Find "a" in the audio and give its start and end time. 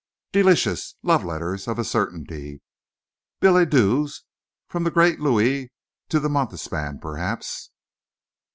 1.77-1.83